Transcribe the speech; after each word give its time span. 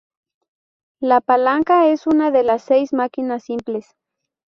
La 0.99 1.21
palanca 1.21 1.85
es 1.89 2.07
una 2.07 2.31
de 2.31 2.41
las 2.43 2.63
seis 2.63 2.91
máquinas 2.91 3.43
simples. 3.43 3.85